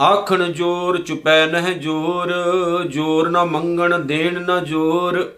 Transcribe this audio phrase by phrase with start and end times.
[0.00, 2.32] ਆਖਣ ਜੋਰ ਚੁਪੈ ਨਹਿ ਜੋਰ
[2.84, 5.32] ਜੋਰ ਨਾ ਮੰਗਣ ਦੇਣ ਨਾ ਜੋਰ।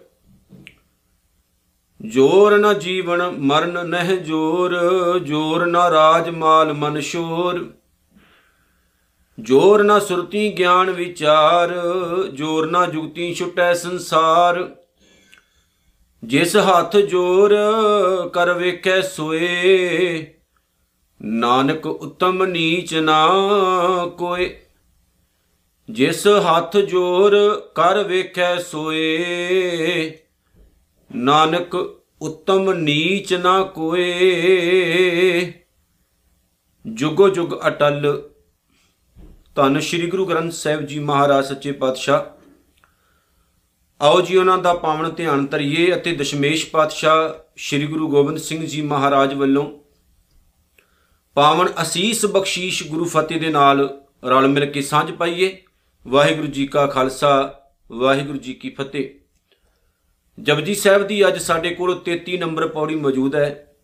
[2.01, 4.75] ਜੋਰ ਨ ਜੀਵਨ ਮਰਨ ਨਹਿ ਜੋਰ
[5.19, 7.65] ਜੋਰ ਨ ਰਾਜ ਮਾਲ ਮਨ ਸ਼ੋਰ।
[9.39, 11.73] ਜੋਰ ਨ ਸੁਰਤੀ ਗਿਆਨ ਵਿਚਾਰ,
[12.33, 14.69] ਜੋਰ ਨ ਜੁਗਤੀ ਛੁਟੈ ਸੰਸਾਰ।
[16.23, 17.55] ਜਿਸ ਹੱਥ ਜੋਰ,
[18.33, 20.33] ਕਰ ਵੇਖੈ ਸੋਏ।
[21.21, 23.27] ਨਾਨਕ ਉਤਮ ਨੀਚ ਨਾ
[24.17, 24.59] ਕੋਏ।
[25.89, 30.19] ਜਿਸ ਹੱਥ ਜੋਰ ਕਰ ਵੇਖੈ ਸੋਏ,
[31.15, 31.75] ਨਾਨਕ
[32.21, 35.53] ਉਤਮ ਨੀਚ ਨਾ ਕੋਏ।
[36.85, 38.29] ਜੁਗੋ ਜੁਗ ਅਟਲ।
[39.55, 42.21] ਧੰਨ ਸ੍ਰੀ ਗੁਰੂ ਗ੍ਰੰਥ ਸਾਹਿਬ ਜੀ ਮਹਾਰਾਜ ਸੱਚੇ ਪਾਤਸ਼ਾਹ।
[44.01, 48.81] ਆਓ ਜੀ ਉਹਨਾਂ ਦਾ ਪਾਵਨ ਧਿਆਨ ਧਰਿਏ ਅਤੇ ਦਸ਼ਮੇਸ਼ ਪਾਤਸ਼ਾਹ ਸ੍ਰੀ ਗੁਰੂ ਗੋਬਿੰਦ ਸਿੰਘ ਜੀ
[48.81, 49.80] ਮਹਾਰਾਜ ਵੱਲੋਂ
[51.35, 55.63] ਪਾਵਨ ਅਸੀਸ ਬਖਸ਼ੀਸ਼ ਗੁਰੂ ਫਤਿਹ ਦੇ ਨਾਲ ਰਲ ਮਿਲ ਕੇ ਸਾਂਝ ਪਾਈਏ।
[56.07, 57.61] ਵਾਹਿਗੁਰੂ ਜੀ ਕਾ ਖਾਲਸਾ,
[57.91, 59.09] ਵਾਹਿਗੁਰੂ ਜੀ ਕੀ ਫਤਿਹ।
[60.41, 63.75] ਜਪਜੀ ਸਾਹਿਬ ਦੀ ਅੱਜ ਸਾਡੇ ਕੋਲ 33 ਨੰਬਰ ਪੌੜੀ ਮੌਜੂਦ ਹੈ।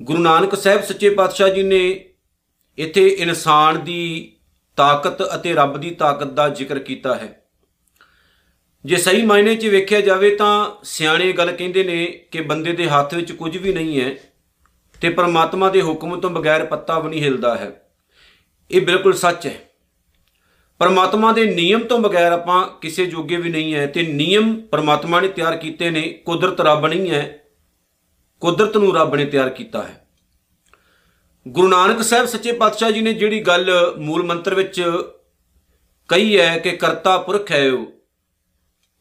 [0.00, 2.04] ਗੁਰੂ ਨਾਨਕ ਸਾਹਿਬ ਸੱਚੇ ਪਾਤਸ਼ਾਹ ਜੀ ਨੇ
[2.78, 4.32] ਇੱਥੇ ਇਨਸਾਨ ਦੀ
[4.76, 7.42] ਤਾਕਤ ਅਤੇ ਰੱਬ ਦੀ ਤਾਕਤ ਦਾ ਜ਼ਿਕਰ ਕੀਤਾ ਹੈ।
[8.84, 13.14] ਜੇ ਸਹੀ ਮਾਇਨੇ 'ਚ ਵੇਖਿਆ ਜਾਵੇ ਤਾਂ ਸਿਆਣੇ ਗੱਲ ਕਹਿੰਦੇ ਨੇ ਕਿ ਬੰਦੇ ਦੇ ਹੱਥ
[13.14, 14.14] ਵਿੱਚ ਕੁਝ ਵੀ ਨਹੀਂ ਹੈ।
[15.00, 17.82] ਤੇ ਪਰਮਾਤਮਾ ਦੇ ਹੁਕਮ ਤੋਂ ਬਗੈਰ ਪੱਤਾ ਵੀ ਨਹੀਂ ਹਿਲਦਾ ਹੈ।
[18.70, 19.54] ਇਹ ਬਿਲਕੁਲ ਸੱਚ ਹੈ।
[20.78, 25.28] ਪਰਮਾਤਮਾ ਦੇ ਨਿਯਮ ਤੋਂ ਬਗੈਰ ਆਪਾਂ ਕਿਸੇ ਜੋਗੇ ਵੀ ਨਹੀਂ ਹੈ ਤੇ ਨਿਯਮ ਪਰਮਾਤਮਾ ਨੇ
[25.28, 27.44] ਤਿਆਰ ਕੀਤੇ ਨੇ, ਕੁਦਰਤ ਰੱਬ ਨਹੀਂ ਹੈ।
[28.40, 30.08] ਕੁਦਰਤ ਨੂੰ ਰੱਬ ਨੇ ਤਿਆਰ ਕੀਤਾ ਹੈ।
[31.48, 34.84] ਗੁਰੂ ਨਾਨਕ ਸਾਹਿਬ ਸੱਚੇ ਪਾਤਸ਼ਾਹ ਜੀ ਨੇ ਜਿਹੜੀ ਗੱਲ ਮੂਲ ਮੰਤਰ ਵਿੱਚ
[36.08, 37.86] ਕਹੀ ਹੈ ਕਿ ਕਰਤਾ ਪੁਰਖ ਹੈ ਉਹ।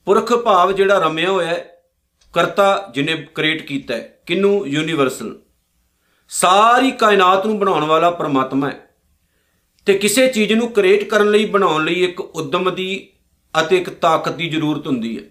[0.06, 1.84] ਪੁਰਖ ਭਾਵ ਜਿਹੜਾ ਰਮਿਆ ਹੋਇਆ ਹੈ,
[2.34, 4.68] ਕਰਤਾ ਜਿਹਨੇ ਕ੍ਰੀਏਟ ਕੀਤਾ ਹੈ, ਕਿਨੂੰ?
[4.68, 5.40] ਯੂਨੀਵਰਸਲ।
[6.32, 8.96] ਸਾਰੀ ਕਾਇਨਾਤ ਨੂੰ ਬਣਾਉਣ ਵਾਲਾ ਪਰਮਾਤਮਾ ਹੈ।
[9.86, 13.10] ਤੇ ਕਿਸੇ ਚੀਜ਼ ਨੂੰ ਕ੍ਰੀਏਟ ਕਰਨ ਲਈ, ਬਣਾਉਣ ਲਈ ਇੱਕ ਉਦਮ ਦੀ
[13.62, 15.24] ਅਤੇ ਇੱਕ ਤਾਕਤ ਦੀ ਜ਼ਰੂਰਤ ਹੁੰਦੀ ਹੈ।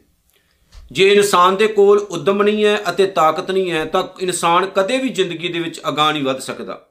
[0.92, 5.08] ਜੇ ਇਨਸਾਨ ਦੇ ਕੋਲ ਉਦਮ ਨਹੀਂ ਹੈ ਅਤੇ ਤਾਕਤ ਨਹੀਂ ਹੈ, ਤਾਂ ਇਨਸਾਨ ਕਦੇ ਵੀ
[5.08, 6.86] ਜ਼ਿੰਦਗੀ ਦੇ ਵਿੱਚ ਅਗਾਹ ਨਹੀਂ ਵੱਧ ਸਕਦਾ।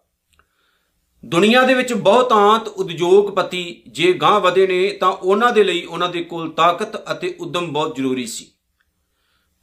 [1.25, 6.23] ਦੁਨੀਆ ਦੇ ਵਿੱਚ ਬਹੁਤਾਂਤ ਉਦਯੋਗਪਤੀ ਜੇ ਗਾਂ ਵਧੇ ਨੇ, ਤਾਂ ਉਹਨਾਂ ਦੇ ਲਈ, ਉਹਨਾਂ ਦੇ
[6.23, 8.51] ਕੋਲ ਤਾਕਤ ਅਤੇ ਉਦਮ ਬਹੁਤ ਜ਼ਰੂਰੀ ਸੀ।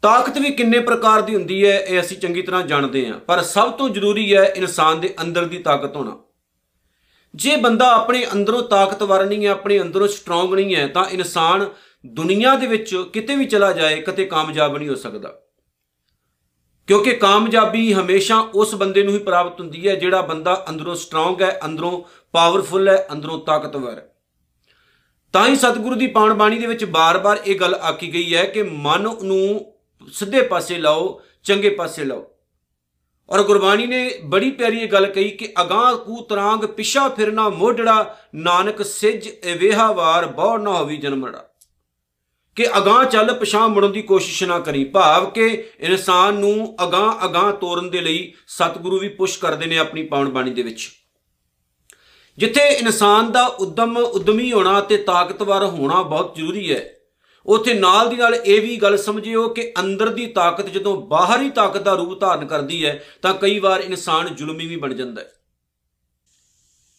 [0.05, 3.73] ਤਾਕਤ ਵੀ ਕਿੰਨੇ ਪ੍ਰਕਾਰ ਦੀ ਹੁੰਦੀ ਹੈ, ਇਹ ਅਸੀਂ ਚੰਗੀ ਤਰ੍ਹਾਂ ਜਾਣਦੇ ਹਾਂ। ਪਰ ਸਭ
[3.73, 6.19] ਤੋਂ ਜ਼ਰੂਰੀ ਹੈ ਇਨਸਾਨ ਦੇ ਅੰਦਰ ਦੀ ਤਾਕਤ ਹੋਣਾ।
[7.35, 11.69] ਜੇ ਬੰਦਾ ਆਪਣੇ ਅੰਦਰੋਂ ਤਾਕਤਵਰ ਨਹੀਂ ਹੈ, ਆਪਣੇ ਅੰਦਰੋਂ ਸਟਰੋਂਗ ਨਹੀਂ ਹੈ, ਤਾਂ ਇਨਸਾਨ
[12.07, 15.41] ਦੁਨੀਆ ਦੇ ਵਿੱਚ ਕਿਤੇ ਵੀ ਚਲਾ ਜਾਏ, ਕਦੇ ਕਾਮਯਾਬ ਨਹੀਂ ਹੋ ਸਕਦਾ।
[16.87, 21.61] ਕਿਉਂਕਿ ਕਾਮਯਾਬੀ ਹਮੇਸ਼ਾ ਉਸ ਬੰਦੇ ਨੂੰ ਹੀ ਪ੍ਰਾਪਤ ਹੁੰਦੀ ਹੈ, ਜਿਹੜਾ ਬੰਦਾ ਅੰਦਰੋਂ ਸਟਰੋਂਗ ਹੈ,
[21.65, 24.13] ਅੰਦਰੋਂ ਪਾਵਰਫੁਲ ਹੈ, ਅੰਦਰੋਂ ਤਾਕਤਵਰ ਹੈ।
[25.33, 28.63] ਤਾਂ ਹੀ ਸਤਿਗੁਰੂ ਦੀ ਪਾਣ ਬਾਣੀ ਦੇ ਵਿੱਚ ਬਾਰ-ਬਾਰ ਇਹ ਗੱਲ ਆਕੀ ਗਈ ਹੈ ਕਿ
[28.63, 29.74] ਮਨ ਨੂੰ
[30.13, 32.31] ਸਿੱਧੇ ਪਾਸੇ ਲਾਓ, ਚੰਗੇ ਪਾਸੇ ਲਾਓ।
[33.31, 38.19] ਔਰ ਗੁਰਬਾਣੀ ਨੇ ਬੜੀ ਪਿਆਰੀ ਇਹ ਗੱਲ ਕਹੀ ਕਿ ਅਗਾਹ ਕੂ ਤਰਾਂਗ ਪਿਛਾ ਫਿਰਨਾ ਮੋਢੜਾ,
[38.35, 39.29] ਨਾਨਕ ਸਿਜ
[39.59, 41.51] ਵੇਹਾ ਵਾਰ ਬਹੁ ਨਾ ਹੋਵੀ ਜਨਮੜਾ
[42.57, 47.53] ਕਿ ਅਗਾਹ ਚੱਲ ਪਛਾਂ ਮੁੜਨ ਦੀ ਕੋਸ਼ਿਸ਼ ਨਾ ਕਰੀ, ਭਾਵ ਕਿ ਇਨਸਾਨ ਨੂੰ ਅਗਾਹ ਅਗਾਹ
[47.53, 50.91] ਤੋਰਨ ਦੇ ਲਈ ਸਤਿਗੁਰੂ ਵੀ ਪੁਸ਼ ਕਰਦੇ ਨੇ ਆਪਣੀ ਪਾਵਨ ਬਾਣੀ ਦੇ ਵਿੱਚ।
[52.39, 56.95] ਜਿੱਥੇ ਇਨਸਾਨ ਦਾ ਉਦਮ, ਉਦਮੀ ਹੋਣਾ ਤੇ ਤਾਕਤਵਰ ਹੋਣਾ ਬਹੁਤ ਜ਼ਰੂਰੀ ਹੈ।
[57.47, 61.83] ਉਥੇ ਨਾਲ ਦੀ ਨਾਲ ਇਹ ਵੀ ਗੱਲ ਸਮਝਿਓ ਕਿ ਅੰਦਰ ਦੀ ਤਾਕਤ ਜਦੋਂ ਬਾਹਰੀ ਤਾਕਤ
[61.83, 65.33] ਦਾ ਰੂਪ ਧਾਰਨ ਕਰਦੀ ਹੈ, ਤਾਂ ਕਈ ਵਾਰ ਇਨਸਾਨ ਜ਼ੁਲਮੀ ਵੀ ਬਣ ਜਾਂਦਾ ਹੈ।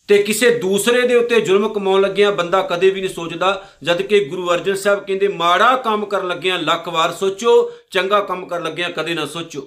[0.07, 4.25] ਤੇ ਕਿਸੇ ਦੂਸਰੇ ਦੇ ਉੱਤੇ ਜ਼ੁਲਮ ਕਮਾਉਣ ਲੱਗਿਆਂ ਬੰਦਾ ਕਦੇ ਵੀ ਨਹੀਂ ਸੋਚਦਾ ਜਦ ਕਿ
[4.25, 8.89] ਗੁਰੂ ਅਰਜਨ ਸਾਹਿਬ ਕਹਿੰਦੇ, ਮਾੜਾ ਕੰਮ ਕਰਨ ਲੱਗਿਆਂ ਲੱਖ ਵਾਰ ਸੋਚੋ, ਚੰਗਾ ਕੰਮ ਕਰਨ ਲੱਗਿਆਂ
[8.89, 9.61] ਕਦੇ ਨਾ ਸੋਚੋ।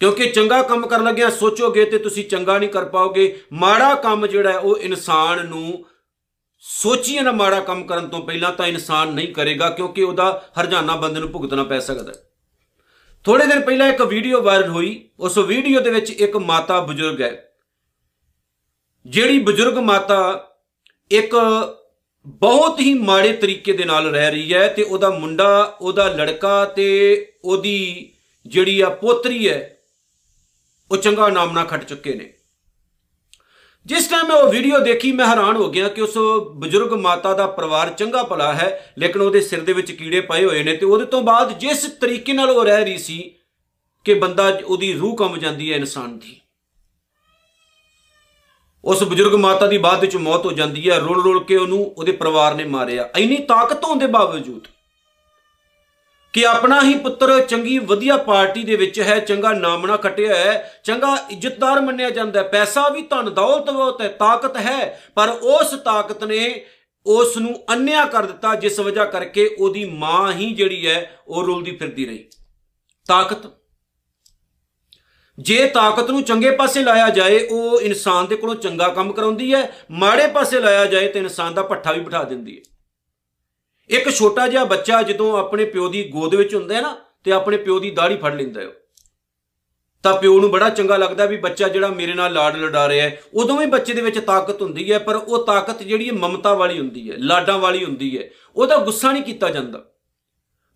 [0.00, 4.52] ਕਿਉਂਕਿ ਚੰਗਾ ਕੰਮ ਕਰਨ ਲੱਗਿਆਂ ਸੋਚੋਗੇ ਤੇ ਤੁਸੀਂ ਚੰਗਾ ਨਹੀਂ ਕਰ ਪਾਓਗੇ, ਮਾੜਾ ਕੰਮ ਜਿਹੜਾ
[4.52, 5.86] ਹੈ, ਉਹ ਇਨਸਾਨ ਨੂੰ
[6.66, 11.20] ਸੋਚੀਏ ਨਾ ਮਾੜਾ ਕੰਮ ਕਰਨ ਤੋਂ ਪਹਿਲਾਂ ਤਾਂ ਇਨਸਾਨ ਨਹੀਂ ਕਰੇਗਾ ਕਿਉਂਕਿ ਉਹਦਾ ਹਰਜਾਨਾ ਬੰਦੇ
[11.20, 12.30] ਨੂੰ ਭੁਗਤਣਾ ਪੈ ਸਕਦਾ ਹੈ।
[13.24, 17.48] ਥੋੜੇ ਦਿਨ ਪਹਿਲਾਂ ਇੱਕ ਵੀਡੀਓ ਵਾਇਰਲ ਹੋਈ। ਉਸ ਵੀਡੀਓ ਦੇ ਵਿੱਚ ਇੱਕ ਮਾਤਾ ਬਜ਼ੁਰਗ ਹੈ।
[19.06, 20.50] ਜਿਹੜੀ ਬਜ਼ੁਰਗ ਮਾਤਾ
[21.10, 21.36] ਇੱਕ
[22.26, 27.32] ਬਹੁਤ ਹੀ ਮਾੜੇ ਤਰੀਕੇ ਦੇ ਨਾਲ ਰਹਿ ਰਹੀ ਹੈ ਤੇ ਉਹਦਾ ਮੁੰਡਾ, ਉਹਦਾ ਲੜਕਾ ਤੇ
[27.44, 28.12] ਉਹਦੀ
[28.46, 29.78] ਜਿਹੜੀ ਆ ਪੋਤਰੀ ਹੈ,
[30.90, 32.32] ਉਹ ਚੰਗਾ ਨਾਮ ਨਾ ਖੱਟ ਚੁੱਕੇ ਨੇ।
[33.86, 36.16] ਜਿਸ ਟਾਈਮ ਮੈਂ ਉਹ ਵੀਡੀਓ ਦੇਖੀ, ਮੈਂ ਹੈਰਾਨ ਹੋ ਗਿਆ ਕਿ ਉਸ
[36.56, 40.62] ਬਜ਼ੁਰਗ ਮਾਤਾ ਦਾ ਪਰਿਵਾਰ ਚੰਗਾ ਭਲਾ ਹੈ, ਲੇਕਿਨ ਉਹਦੇ ਸਿਰ ਦੇ ਵਿੱਚ ਕੀੜੇ ਪਏ ਹੋਏ
[40.62, 43.18] ਨੇ ਤੇ ਉਹਦੇ ਤੋਂ ਬਾਅਦ ਜਿਸ ਤਰੀਕੇ ਨਾਲ ਉਹ ਰਹਿ ਰਹੀ ਸੀ
[44.06, 46.40] ਕਿ ਬੰਦਾ ਉਹਦੀ ਰੂਹ ਕੰਬ ਜਾਂਦੀ ਹੈ, ਇਨਸਾਨ ਦੀ।
[48.84, 52.12] ਉਸ ਬਜ਼ੁਰਗ ਮਾਤਾ ਦੀ ਬਾਅਦ ਵਿੱਚ ਮੌਤ ਹੋ ਜਾਂਦੀ ਹੈ ਰੋਲ ਰੋਲ ਕੇ ਉਹਨੂੰ ਉਹਦੇ
[52.12, 54.66] ਪਰਿਵਾਰ ਨੇ ਮਾਰਿਆ। ਇੰਨੀ ਤਾਕਤ ਹੋਣ ਦੇ ਬਾਵਜੂਦ
[56.34, 61.26] ਕਿ ਆਪਣਾ ਹੀ ਪੁੱਤਰ ਚੰਗੀ ਵਧੀਆ ਪਾਰਟੀ ਦੇ ਵਿੱਚ ਹੈ, ਚੰਗਾ ਨਾਮਣਾ ਕਟਿਆ ਹੈ, ਚੰਗਾ
[61.30, 66.24] ਇੱਜ਼ਤਦਾਰ ਮੰਨਿਆ ਜਾਂਦਾ ਹੈ। ਪੈਸਾ ਵੀ ਧਨ, ਦੌਲਤ ਬਹੁਤ ਹੈ ਤਾਕਤ ਹੈ, ਪਰ ਉਸ ਤਾਕਤ
[66.24, 66.64] ਨੇ
[67.06, 71.76] ਉਸ ਨੂੰ ਅੰਨਿਆ ਕਰ ਦਿੱਤਾ, ਜਿਸ ਵਜ੍ਹਾ ਕਰਕੇ ਉਹਦੀ ਮਾਂ ਹੀ ਜਿਹੜੀ ਹੈ, ਉਹ ਰੁਲਦੀ
[71.76, 72.24] ਫਿਰਦੀ ਰਹੀ।
[73.08, 73.50] ਤਾਕਤ।
[75.38, 79.76] ਜੇ ਤਾਕਤ ਨੂੰ ਚੰਗੇ ਪਾਸੇ ਲਾਇਆ ਜਾਏ, ਉਹ ਇਨਸਾਨ ਦੇ ਕੋਲੋਂ ਚੰਗਾ ਕੰਮ ਕਰਾਉਂਦੀ ਹੈ,
[79.90, 82.73] ਮਾੜੇ ਪਾਸੇ ਲਾਇਆ ਜਾਏ ਤੇ ਇਨਸਾਨ ਦਾ ਪੱਠਾ ਵੀ ਬਿਠਾ ਦਿੰਦੀ ਹੈ।
[83.88, 87.56] ਇੱਕ ਛੋਟਾ ਜਿਹਾ ਬੱਚਾ ਜਦੋਂ ਆਪਣੇ ਪਿਓ ਦੀ ਗੋਦ ਵਿੱਚ ਹੁੰਦਾ ਹੈ ਨਾ, ਤੇ ਆਪਣੇ
[87.56, 88.72] ਪਿਓ ਦੀ ਦਾੜੀ ਫੜ ਲੈਂਦਾ ਹੈ ਉਹ।
[90.02, 93.22] ਤਾਂ ਪਿਓ ਨੂੰ ਬੜਾ ਚੰਗਾ ਲੱਗਦਾ ਵੀ ਬੱਚਾ ਜਿਹੜਾ ਮੇਰੇ ਨਾਲ ਲਾਡ ਲਡਾ ਰਿਹਾ ਹੈ।
[93.34, 96.78] ਉਦੋਂ ਵੀ ਬੱਚੇ ਦੇ ਵਿੱਚ ਤਾਕਤ ਹੁੰਦੀ ਹੈ, ਪਰ ਉਹ ਤਾਕਤ ਜਿਹੜੀ ਹੈ ਮਮਤਾ ਵਾਲੀ
[96.78, 99.84] ਹੁੰਦੀ ਹੈ, ਲਾਡਾਂ ਵਾਲੀ ਹੁੰਦੀ ਹੈ। ਉਹਦਾ ਗੁੱਸਾ ਨਹੀਂ ਕੀਤਾ ਜਾਂਦਾ।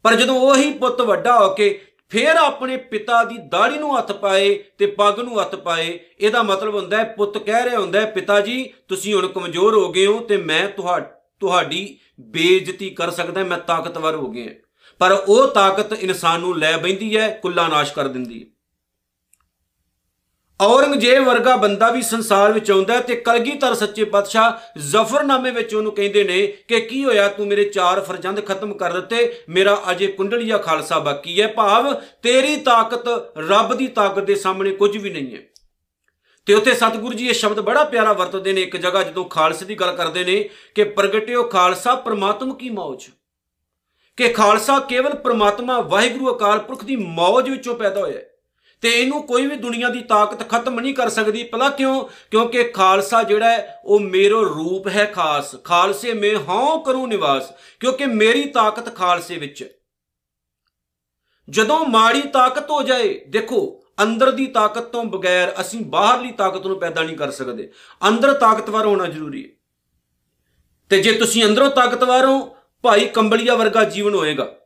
[0.03, 4.65] ਪਰ ਜਦੋਂ ਉਹੀ ਪੁੱਤ ਵੱਡਾ ਹੋ ਕੇ ਫੇਰ ਆਪਣੇ ਪਿਤਾ ਦੀ ਦਾੜੀ ਨੂੰ ਹੱਥ ਪਾਏ
[4.79, 8.41] ਤੇ ਪੱਗ ਨੂੰ ਹੱਥ ਪਾਏ, ਇਹਦਾ ਮਤਲਬ ਹੁੰਦਾ ਹੈ, ਪੁੱਤ ਕਹਿ ਰਿਹਾ ਹੁੰਦਾ ਹੈ, ਪਿਤਾ
[8.41, 10.99] ਜੀ, ਤੁਸੀਂ ਹੁਣ ਕਮਜ਼ੋਰ ਹੋ ਗਏ ਹੋ ਤੇ ਮੈਂ ਤੁਹਾ
[11.40, 14.50] ਤੁਹਾਡੀ ਬੇਇੱਜ਼ਤੀ ਕਰ ਸਕਦਾ, ਮੈਂ ਤਾਕਤਵਰ ਹੋ ਗਿਆ।
[14.99, 18.46] ਪਰ ਉਹ ਤਾਕਤ ਇਨਸਾਨ ਨੂੰ ਲੈ ਬੈਂਦੀ ਹੈ, ਕੁੱਲਾ ਨਾਸ਼ ਕਰ ਦਿੰਦੀ ਹੈ।
[20.61, 25.93] ਔਰੰਗਜ਼ੇਬ ਵਰਗਾ ਬੰਦਾ ਵੀ ਸੰਸਾਰ ਵਿੱਚ ਆਉਂਦਾ ਹੈ ਤੇ ਕਲਗੀਧਰ ਸੱਚੇ ਪਾਤਸ਼ਾਹ ਜ਼ਫਰਨਾਮੇ ਵਿੱਚ ਉਹਨੂੰ
[25.93, 30.58] ਕਹਿੰਦੇ ਨੇ ਕਿ ਕੀ ਹੋਇਆ, ਤੂੰ ਮੇਰੇ ਚਾਰ ਫਰਜ਼ੰਦ ਖਤਮ ਕਰ ਦਿੱਤੇ, ਮੇਰਾ ਅਜੇ ਕੁੰਡਲੀਆ
[30.58, 33.08] ਖਾਲਸਾ ਬਾਕੀ ਹੈ। ਭਾਵ ਤੇਰੀ ਤਾਕਤ
[33.38, 35.43] ਰੱਬ ਦੀ ਤਾਕਤ ਦੇ ਸਾਹਮਣੇ ਕੁਝ ਵੀ ਨਹੀਂ ਹੈ।
[36.49, 39.75] ਤੇ ਉੱਥੇ ਸਤਿਗੁਰੂ ਜੀ ਇਹ ਸ਼ਬਦ ਬੜਾ ਪਿਆਰਾ ਵਰਤਦੇ ਨੇ ਇੱਕ ਜਗ੍ਹਾ ਜਦੋਂ ਖਾਲਸੇ ਦੀ
[39.75, 43.05] ਗੱਲ ਕਰਦੇ ਨੇ ਕਿ ਪ੍ਰਗਟਿਓ ਖਾਲਸਾ ਪ੍ਰਮਾਤਮ ਕੀ ਮੌਜ।
[44.17, 48.31] ਕਿ ਖਾਲਸਾ ਕੇਵਲ ਪ੍ਰਮਾਤਮਾ ਵਾਹਿਗੁਰੂ ਅਕਾਲ ਪੁਰਖ ਦੀ ਮੌਜ ਵਿੱਚੋਂ ਪੈਦਾ ਹੋਇਆ ਹੈ
[48.81, 52.05] ਤੇ ਇਹਨੂੰ ਕੋਈ ਵੀ ਦੁਨੀਆ ਦੀ ਤਾਕਤ ਖਤਮ ਨਹੀਂ ਕਰ ਸਕਦੀ। ਭਲਾ ਕਿਉਂ?
[52.31, 58.06] ਕਿਉਂਕਿ ਖਾਲਸਾ ਜਿਹੜਾ ਹੈ, ਉਹ ਮੇਰੋ ਰੂਪ ਹੈ ਖਾਸ। ਖਾਲਸੇ ਮੈਂ ਹਾਂ ਕਰੂੰ ਨਿਵਾਸ, ਕਿਉਂਕਿ
[58.06, 59.69] ਮੇਰੀ ਤਾਕਤ ਖਾਲਸੇ ਵਿੱਚ ਹੈ।
[61.50, 66.81] ਜਦੋਂ ਮਾੜੀ ਤਾਕਤ ਹੋ ਜਾਏ, ਦੇਖੋ ਅੰਦਰ ਦੀ ਤਾਕਤ ਤੋਂ ਬਗੈਰ ਅਸੀਂ ਬਾਹਰਲੀ ਤਾਕਤ ਨੂੰ
[66.81, 67.71] ਪੈਦਾ ਨਹੀਂ ਕਰ ਸਕਦੇ।
[68.09, 69.49] ਅੰਦਰ ਤਾਕਤਵਰ ਹੋਣਾ ਜ਼ਰੂਰੀ ਹੈ।
[70.89, 74.56] ਤੇ ਜੇ ਤੁਸੀਂ ਅੰਦਰੋਂ ਤਾਕਤਵਰ ਹੋ, ਭਾਈ ਕੰਬਲੀਆ ਵਰਗਾ ਜੀਵਨ ਹੋਏਗਾ।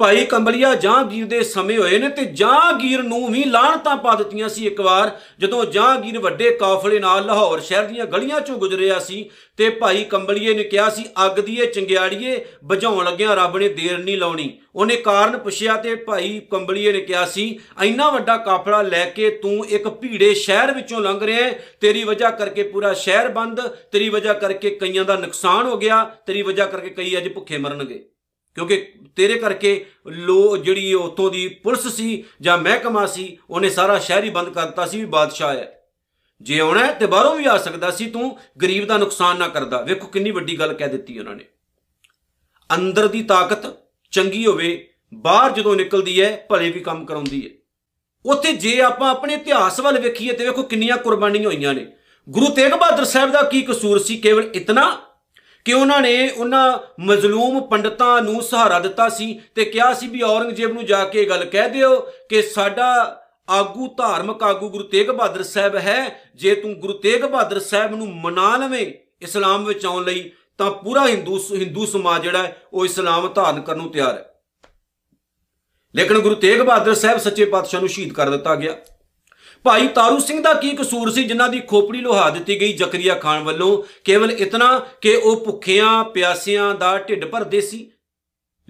[0.00, 4.66] ਭਾਈ ਕੰਬਲੀਆ ਜਹਾਂਗੀਰ ਦੇ ਸਮੇਂ ਹੋਏ ਨੇ ਤੇ ਜਹਾਂਗੀਰ ਨੂੰ ਵੀ ਲਾਹਣਤਾਂ ਪਾ ਦਿੱਤੀਆਂ ਸੀ
[4.66, 5.10] ਇੱਕ ਵਾਰ,
[5.40, 10.54] ਜਦੋਂ ਜਹਾਂਗੀਰ ਵੱਡੇ ਕਾਫਲੇ ਨਾਲ ਲਾਹੌਰ ਸ਼ਹਿਰ ਦੀਆਂ ਗਲੀਆਂ ਚੋਂ ਗੁਜ਼ਰਿਆ ਸੀ ਤੇ ਭਾਈ ਕੰਬਲੀਏ
[10.54, 14.96] ਨੇ ਕਿਹਾ ਸੀ, ਅੱਗ ਦੀ ਇਹ ਚੰਗਿਆੜੀਏ ਬੁਝਾਉਣ ਲੱਗਿਆਂ ਰੱਬ ਨੇ ਦੇਰ ਨਹੀਂ ਲਾਉਣੀ। ਉਹਨੇ
[14.96, 17.46] ਕਾਰਨ ਪੁੱਛਿਆ ਤੇ ਭਾਈ ਕੰਬਲੀਏ ਨੇ ਕਿਹਾ ਸੀ,
[17.82, 22.30] ਇੰਨਾ ਵੱਡਾ ਕਾਫਲਾ ਲੈ ਕੇ ਤੂੰ ਇੱਕ ਭੀੜੇ ਸ਼ਹਿਰ ਵਿੱਚੋਂ ਲੰਘ ਰਿਹਾ ਹੈ ਤੇਰੀ ਵਜ੍ਹਾ
[22.30, 23.60] ਕਰਕੇ ਪੂਰਾ ਸ਼ਹਿਰ ਬੰਦ,
[23.92, 28.04] ਤੇਰੀ ਵਜ੍ਹਾ ਕਰਕੇ ਕਈਆਂ ਦਾ ਨੁਕਸਾਨ ਹੋ ਗਿਆ, ਤੇਰੀ ਵਜ੍ਹਾ ਕਰਕੇ ਕਈ ਅੱਜ ਭੁੱਖੇ ਮਰਨਗੇ।
[28.54, 34.24] ਕਿਉਂਕਿ ਤੇਰੇ ਕਰਕੇ ਲੋ ਜਿਹੜੀ ਉਤੋਂ ਦੀ ਪੁਲਿਸ ਸੀ ਜਾਂ ਮਹਿਕਮਾ ਸੀ, ਉਹਨੇ ਸਾਰਾ ਸ਼ਹਿਰ
[34.24, 35.80] ਹੀ ਬੰਦ ਕਰ ਦਿੱਤਾ ਸੀ ਵੀ ਬਾਦਸ਼ਾਹ ਹੈ।
[36.42, 39.80] ਜੇ ਆਉਣਾ ਹੈ ਤੇ ਬਾਹਰੋਂ ਵੀ ਆ ਸਕਦਾ ਸੀ, ਤੂੰ ਗਰੀਬ ਦਾ ਨੁਕਸਾਨ ਨਾ ਕਰਦਾ।
[39.80, 41.44] ਵੇਖੋ ਕਿੰਨੀ ਵੱਡੀ ਗੱਲ ਕਹਿ ਦਿੱਤੀ ਉਹਨਾਂ ਨੇ।
[42.74, 43.76] ਅੰਦਰ ਦੀ ਤਾਕਤ
[44.10, 47.50] ਚੰਗੀ ਹੋਵੇ, ਬਾਹਰ ਜਦੋਂ ਨਿਕਲਦੀ ਹੈ, ਭਲੇ ਵੀ ਕੰਮ ਕਰਾਉਂਦੀ ਹੈ।
[48.30, 51.92] ਉੱਥੇ ਜੇ ਆਪਾਂ ਆਪਣੇ ਇਤਿਹਾਸ ਵੱਲ ਵੇਖੀਏ ਤੇ ਵੇਖੋ ਕਿੰਨੀਆਂ ਕੁਰਬਾਨੀਆਂ ਹੋਈਆਂ ਨੇ।
[52.28, 54.16] ਗੁਰੂ ਤੇਗ ਬਹਾਦਰ ਸਾਹਿਬ ਦਾ ਕੀ ਕਸੂਰ ਸੀ?
[54.16, 55.03] ਕੇਵਲ ਇਤਨਾ
[55.64, 60.72] ਕਿ ਉਹਨਾਂ ਨੇ ਉਹਨਾਂ ਮਜ਼ਲੂਮ ਪੰਡਤਾਂ ਨੂੰ ਸਹਾਰਾ ਦਿੱਤਾ ਸੀ ਤੇ ਕਿਹਾ ਸੀ ਵੀ ਔਰੰਗਜ਼ੇਬ
[60.72, 65.42] ਨੂੰ ਜਾ ਕੇ ਇਹ ਗੱਲ ਕਹਿ ਦਿਓ ਕਿ ਸਾਡਾ ਆਗੂ ਧਾਰਮਿਕ ਆਗੂ ਗੁਰੂ ਤੇਗ ਬਹਾਦਰ
[65.42, 70.30] ਸਾਹਿਬ ਹੈ। ਜੇ ਤੂੰ ਗੁਰੂ ਤੇਗ ਬਹਾਦਰ ਸਾਹਿਬ ਨੂੰ ਮਨਾ ਲਵੇਂ ਇਸਲਾਮ ਵਿੱਚ ਆਉਣ ਲਈ,
[70.58, 74.30] ਤਾਂ ਪੂਰਾ ਹਿੰਦੂ ਹਿੰਦੂ ਸਮਾਜ ਜਿਹੜਾ ਹੈ, ਉਹ ਇਸਲਾਮ ਧਾਰਨ ਕਰਨ ਨੂੰ ਤਿਆਰ ਹੈ।
[75.94, 78.76] ਲੇਕਿਨ ਗੁਰੂ ਤੇਗ ਬਹਾਦਰ ਸਾਹਿਬ ਸੱਚੇ ਪਾਤਸ਼ਾਹ ਨੂੰ ਸ਼ਹੀਦ ਕਰ ਦਿੱਤਾ ਗਿਆ।
[79.64, 83.42] ਭਾਈ ਤਾਰੂ ਸਿੰਘ ਦਾ ਕੀ ਕਸੂਰ ਸੀ, ਜਿਨ੍ਹਾਂ ਦੀ ਖੋਪੜੀ ਲੋਹਾ ਦਿੱਤੀ ਗਈ ਜ਼ਕਰੀਆ ਖਾਨ
[83.42, 83.82] ਵੱਲੋਂ?
[84.04, 87.90] ਕੇਵਲ ਇਤਨਾ ਕਿ ਉਹ ਭੁੱਖਿਆਂ, ਪਿਆਸਿਆਂ ਦਾ ਢਿੱਡ ਭਰਦੇ ਸੀ,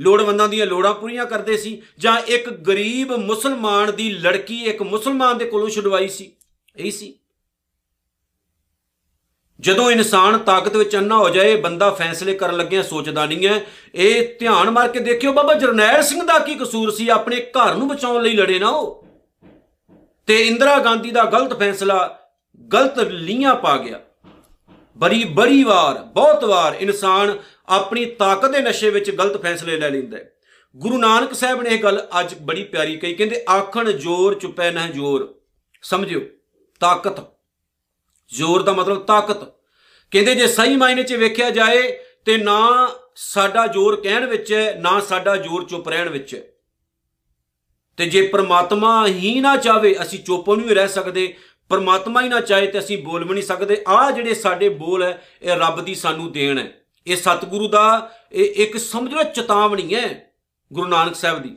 [0.00, 5.44] ਲੋੜਵੰਦਾਂ ਦੀਆਂ ਲੋੜਾਂ ਪੂਰੀਆਂ ਕਰਦੇ ਸੀ, ਜਾਂ ਇੱਕ ਗਰੀਬ ਮੁਸਲਮਾਨ ਦੀ ਲੜਕੀ ਇੱਕ ਮੁਸਲਮਾਨ ਦੇ
[5.44, 6.32] ਕੋਲੋਂ ਛੁਡਵਾਈ ਸੀ?
[6.76, 7.14] ਇਹੀ ਸੀ।
[9.60, 14.38] ਜਦੋਂ ਇਨਸਾਨ ਤਾਕਤ ਵਿੱਚ ਅੰਨਾ ਹੋ ਜਾਏ, ਬੰਦਾ ਫੈਸਲੇ ਕਰਨ ਲੱਗਿਆ ਸੋਚਦਾ ਨਹੀਂ ਹੈ। ਇਹ
[14.38, 18.22] ਧਿਆਨ ਮਾਰ ਕੇ ਦੇਖਿਓ, ਬਾਬਾ ਜਰਨੈਲ ਸਿੰਘ ਦਾ ਕੀ ਕਸੂਰ ਸੀ, ਆਪਣੇ ਘਰ ਨੂੰ ਬਚਾਉਣ
[18.22, 19.03] ਲਈ ਲੜੇ ਨਾ ਉਹ
[20.26, 22.18] ਤੇ ਇੰਦਰਾ ਗਾਂਧੀ ਦਾ ਗਲਤ ਫੈਸਲਾ
[22.72, 24.00] ਗਲਤ ਲੀਆਂ ਪਾ ਗਿਆ।
[24.98, 30.16] ਬੜੀ ਬੜੀ ਵਾਰ, ਬਹੁਤ ਵਾਰ ਇਨਸਾਨ ਆਪਣੀ ਤਾਕਤ ਦੇ ਨਸ਼ੇ ਵਿੱਚ ਗਲਤ ਫੈਸਲੇ ਲੈ ਲੈਂਦਾ
[30.18, 30.30] ਹੈ।
[30.76, 34.86] ਗੁਰੂ ਨਾਨਕ ਸਾਹਿਬ ਨੇ ਇਹ ਗੱਲ ਅੱਜ ਬੜੀ ਪਿਆਰੀ ਕਹੀ, ਕਹਿੰਦੇ, ਆਖਣ ਜ਼ੋਰ ਚੁਪੈ ਨਾ
[34.86, 35.34] ਜ਼ੋਰ।
[35.82, 36.20] ਸਮਝਿਓ,
[36.80, 37.24] ਤਾਕਤ।
[38.28, 39.44] ਜ਼ੋਰ ਦਾ ਮਤਲਬ ਤਾਕਤ।
[40.10, 45.00] ਕਹਿੰਦੇ, ਜੇ ਸਹੀ ਮਾਇਨੇ 'ਚ ਵੇਖਿਆ ਜਾਏ ਤੇ ਨਾ ਸਾਡਾ ਜ਼ੋਰ ਕਹਿਣ ਵਿੱਚ ਹੈ, ਨਾ
[45.00, 46.42] ਸਾਡਾ ਜ਼ੋਰ ਚੁੱਪ ਰਹਿਣ ਵਿੱਚ ਹੈ।
[47.98, 51.34] ਤੇ ਜੇ ਪ੍ਰਮਾਤਮਾ ਹੀ ਨਾ ਚਾਵੇ ਅਸੀਂ ਚੁੱਪ ਨਹੀਂ ਰਹਿ ਸਕਦੇ,
[51.68, 55.22] ਪ੍ਰਮਾਤਮਾ ਹੀ ਨਾ ਚਾਹੇ ਤੇ ਅਸੀਂ ਬੋਲ ਵੀ ਨਹੀਂ ਸਕਦੇ ਆ ਜਿਹੜੇ ਸਾਡੇ ਬੋਲ ਹੈ,
[55.42, 56.66] ਇਹ ਰੱਬ ਦੀ ਸਾਨੂੰ ਦੇਣ ਹੈ।
[57.06, 60.32] ਇਹ ਸਤਿਗੁਰੂ ਦਾ, ਇਹ ਇੱਕ ਸਮਝ ਲਓ ਚੇਤਾਵਨੀ ਹੈ
[60.70, 61.54] ਗੁਰੂ ਨਾਨਕ ਸਾਹਿਬ ਦੀ,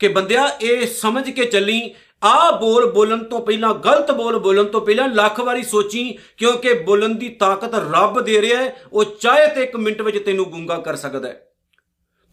[0.00, 1.80] ਕਿ ਬੰਦਿਆ ਇਹ ਸਮਝ ਕੇ ਚੱਲੀ
[2.22, 7.14] ਆ ਬੋਲ ਬੋਲਣ ਤੋਂ ਪਹਿਲਾਂ, ਗਲਤ ਬੋਲ ਬੋਲਣ ਤੋਂ ਪਹਿਲਾਂ ਲੱਖ ਵਾਰੀ ਸੋਚੀ, ਕਿਉਂਕਿ ਬੋਲਣ
[7.14, 10.96] ਦੀ ਤਾਕਤ ਰੱਬ ਦੇ ਰਿਹਾ ਹੈ, ਉਹ ਚਾਹੇ ਤੇ ਇੱਕ ਮਿੰਟ ਵਿੱਚ ਤੈਨੂੰ ਗੁੰਗਾ ਕਰ
[10.96, 11.45] ਸਕਦਾ ਹੈ।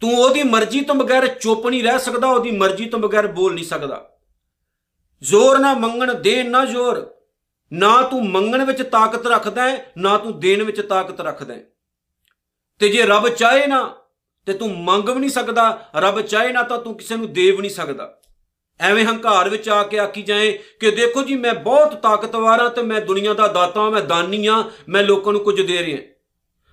[0.04, 3.64] ਤੂੰ ਉਹਦੀ ਮਰਜ਼ੀ ਤੋਂ ਬਗੈਰ ਚੁੱਪ ਨਹੀਂ ਰਹਿ ਸਕਦਾ, ਉਹਦੀ ਮਰਜ਼ੀ ਤੋਂ ਬਗੈਰ ਬੋਲ ਨਹੀਂ
[3.64, 4.10] ਸਕਦਾ।
[5.22, 7.10] ਜ਼ੋਰ ਨਾ ਮੰਗਣ, ਦੇਣ ਨਾ ਜ਼ੋਰ।
[7.72, 11.62] ਨਾ ਤੂੰ ਮੰਗਣ ਵਿੱਚ ਤਾਕਤ ਰੱਖਦਾ ਹੈ, ਨਾ ਤੂੰ ਦੇਣ ਵਿੱਚ ਤਾਕਤ ਰੱਖਦਾ ਹੈ।
[12.78, 13.94] ਤੇ ਜੇ ਰੱਬ ਚਾਹੇ ਨਾ,
[14.46, 17.58] ਤੇ ਤੂੰ ਮੰਗ ਵੀ ਨਹੀਂ ਸਕਦਾ, ਰੱਬ ਚਾਹੇ ਨਾ ਤਾਂ ਤੂੰ ਕਿਸੇ ਨੂੰ ਦੇ ਵੀ
[17.58, 18.20] ਨਹੀਂ ਸਕਦਾ।
[18.80, 22.82] ਐਵੇਂ ਹੰਕਾਰ ਵਿੱਚ ਆ ਕੇ ਆਖੀ ਜਾਏ ਕਿ ਦੇਖੋ ਜੀ, ਮੈਂ ਬਹੁਤ ਤਾਕਤਵਰ ਹਾਂ ਤੇ
[22.82, 25.98] ਮੈਂ ਦੁਨੀਆ ਦਾ ਦਾਤਾ ਹਾਂ, ਮੈਂ ਦਾਨੀ ਹਾਂ, ਮੈਂ ਲੋਕਾਂ ਨੂੰ ਕੁਝ ਦੇ ਰਿਹਾ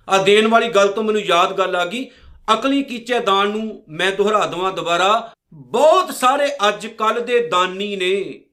[0.08, 2.10] ਆ ਦੇਣ ਵਾਲੀ ਗੱਲ ਤੋਂ ਮੈਨੂੰ ਯਾਦ ਗੱਲ ਆ ਗਈ
[2.52, 8.44] ਅਕਲੀ ਕੀਚੇ ਦਾਨ ਨੂੰ ਮੈਂ ਦੁਹਰਾ ਦਵਾਂ ਦੁਬਾਰਾ। ਬਹੁਤ ਸਾਰੇ ਅੱਜ ਕੱਲ ਦੇ ਦਾਨੀ ਨੇ,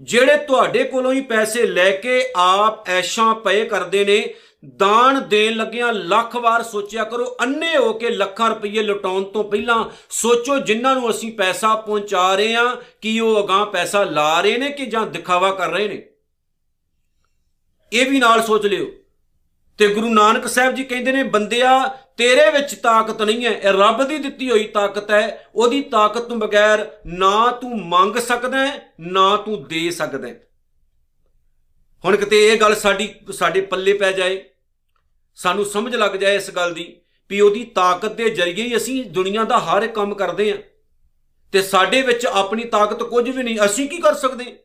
[0.00, 4.34] ਜਿਹੜੇ ਤੁਹਾਡੇ ਕੋਲੋਂ ਹੀ ਪੈਸੇ ਲੈ ਕੇ ਆਪ ਐਸ਼ਾਂ ਪਏ ਕਰਦੇ ਨੇ,
[4.76, 9.84] ਦਾਨ ਦੇਣ ਲੱਗਿਆਂ ਲੱਖ ਵਾਰ ਸੋਚਿਆ ਕਰੋ, ਅੰਨੇ ਹੋ ਕੇ ਲੱਖਾਂ ਰੁਪਏ ਲੁਟਾਉਣ ਤੋਂ ਪਹਿਲਾਂ
[10.10, 14.70] ਸੋਚੋ ਜਿਨ੍ਹਾਂ ਨੂੰ ਅਸੀਂ ਪੈਸਾ ਪਹੁੰਚਾ ਰਹੇ ਹਾਂ, ਕਿ ਉਹ ਅਗਾਹ ਪੈਸਾ ਲਾ ਰਹੇ ਨੇ
[14.70, 16.08] ਕਿ ਜਾਂ ਦਿਖਾਵਾ ਕਰ ਰਹੇ ਨੇ?
[17.92, 18.86] ਇਹ ਵੀ ਨਾਲ ਸੋਚ ਲਿਓ।
[19.78, 24.04] ਤੇ ਗੁਰੂ ਨਾਨਕ ਸਾਹਿਬ ਜੀ ਕਹਿੰਦੇ ਨੇ, ਬੰਦਿਆ ਤੇਰੇ ਵਿੱਚ ਤਾਕਤ ਨਹੀਂ ਹੈ, ਇਹ ਰੱਬ
[24.04, 29.36] ਦੀ ਦਿੱਤੀ ਹੋਈ ਤਾਕਤ ਹੈ, ਉਹਦੀ ਤਾਕਤ ਤੋਂ ਬਗੈਰ ਨਾ ਤੂੰ ਮੰਗ ਸਕਦਾ ਹੈ, ਨਾ
[29.36, 30.40] ਤੂੰ ਦੇ ਸਕਦਾ ਹੈ।
[32.04, 34.44] ਹੁਣ ਕਿਤੇ ਇਹ ਗੱਲ ਸਾਡੀ, ਸਾਡੇ ਪੱਲੇ ਪੈ ਜਾਏ,
[35.34, 37.00] ਸਾਨੂੰ ਸਮਝ ਲੱਗ ਜਾਏ ਇਸ ਗੱਲ ਦੀ
[37.30, 40.58] ਵੀ ਉਹਦੀ ਤਾਕਤ ਦੇ ਜ਼ਰੀਏ ਹੀ ਅਸੀਂ ਦੁਨੀਆ ਦਾ ਹਰ ਇੱਕ ਕੰਮ ਕਰਦੇ ਹਾਂ।
[41.52, 44.58] ਤੇ ਸਾਡੇ ਵਿੱਚ ਆਪਣੀ ਤਾਕਤ ਕੁਝ ਵੀ ਨਹੀਂ, ਅਸੀਂ ਕੀ ਕਰ ਸਕਦੇ?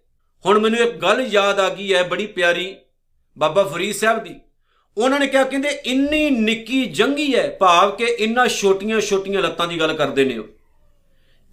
[0.46, 2.76] ਹੁਣ ਮੈਨੂੰ ਇੱਕ ਗੱਲ ਯਾਦ ਆ ਗਈ ਹੈ ਬੜੀ ਪਿਆਰੀ
[3.38, 4.40] ਬਾਬਾ ਫਰੀਦ ਸਾਹਿਬ ਦੀ।
[4.98, 9.80] ਉਹਨਾਂ ਨੇ ਕਿਹਾ, ਕਹਿੰਦੇ, ਇੰਨੀ ਨਿੱਕੀ ਜੰਗੀ ਹੈ ਭਾਵ ਕਿ ਇੰਨਾ ਛੋਟੀਆਂ ਛੋਟੀਆਂ ਲੱਤਾਂ ਦੀ
[9.80, 10.46] ਗੱਲ ਕਰਦੇ ਨੇ ਉਹ।